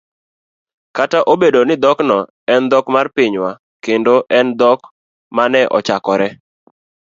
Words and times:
kata 0.97 1.19
obedo 1.33 1.61
ni 1.67 1.75
dhokno 1.83 2.17
en 2.53 2.63
dhok 2.71 2.85
mar 2.95 3.07
pinywa 3.15 3.51
kendo 3.85 4.15
en 4.37 4.47
dhok 4.59 4.79
ma 5.35 5.45
ne 5.53 5.61
ochakore 5.77 6.27